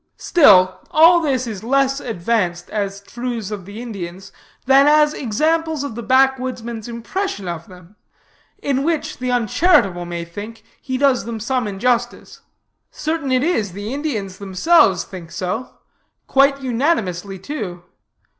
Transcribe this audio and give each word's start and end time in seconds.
"'Still, 0.17 0.79
all 0.89 1.19
this 1.19 1.45
is 1.45 1.63
less 1.63 1.99
advanced 1.99 2.71
as 2.71 3.01
truths 3.01 3.51
of 3.51 3.65
the 3.65 3.79
Indians 3.79 4.31
than 4.65 4.87
as 4.87 5.13
examples 5.13 5.83
of 5.83 5.93
the 5.93 6.01
backwoodsman's 6.01 6.87
impression 6.87 7.47
of 7.47 7.67
them 7.67 7.95
in 8.63 8.81
which 8.81 9.19
the 9.19 9.29
charitable 9.47 10.05
may 10.05 10.25
think 10.25 10.63
he 10.81 10.97
does 10.97 11.25
them 11.25 11.39
some 11.39 11.67
injustice. 11.67 12.41
Certain 12.89 13.31
it 13.31 13.43
is, 13.43 13.73
the 13.73 13.93
Indians 13.93 14.39
themselves 14.39 15.03
think 15.03 15.31
so; 15.31 15.69
quite 16.25 16.61
unanimously, 16.63 17.37
too. 17.37 17.83